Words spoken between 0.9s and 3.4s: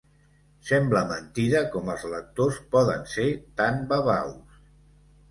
mentida com els lectors poden ser